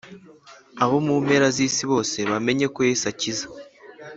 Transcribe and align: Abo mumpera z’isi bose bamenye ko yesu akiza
Abo 0.83 0.95
mumpera 1.05 1.47
z’isi 1.55 1.83
bose 1.91 2.17
bamenye 2.31 2.65
ko 2.75 2.79
yesu 2.89 3.05
akiza 3.11 3.45